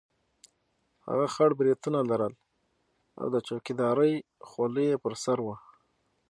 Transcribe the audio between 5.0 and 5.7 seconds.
پر سر وه.